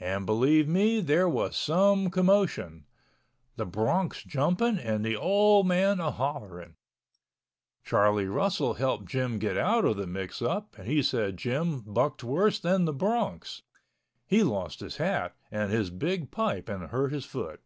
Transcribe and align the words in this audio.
And 0.00 0.24
believe 0.24 0.66
me 0.66 1.02
there 1.02 1.28
was 1.28 1.54
some 1.54 2.08
commotion—the 2.10 3.66
broncs 3.66 4.24
jumping 4.26 4.78
and 4.78 5.04
the 5.04 5.16
old 5.16 5.66
man 5.66 6.00
a 6.00 6.10
hollering. 6.12 6.76
Charlie 7.84 8.24
Russell 8.26 8.72
helped 8.72 9.04
Jim 9.04 9.38
get 9.38 9.58
out 9.58 9.84
of 9.84 9.98
the 9.98 10.06
mix 10.06 10.40
up 10.40 10.78
and 10.78 10.88
he 10.88 11.02
said 11.02 11.36
Jim 11.36 11.80
bucked 11.80 12.24
worse 12.24 12.58
than 12.58 12.86
the 12.86 12.94
broncs. 12.94 13.60
He 14.26 14.42
lost 14.42 14.80
his 14.80 14.96
hat 14.96 15.36
and 15.50 15.70
his 15.70 15.90
big 15.90 16.30
pipe 16.30 16.70
and 16.70 16.84
hurt 16.84 17.12
his 17.12 17.26
foot. 17.26 17.60